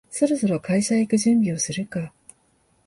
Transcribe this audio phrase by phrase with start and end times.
[0.09, 2.11] そろそろ会社へ行く準備をするか